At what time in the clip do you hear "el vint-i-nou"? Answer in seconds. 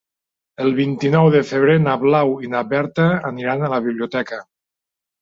0.63-1.29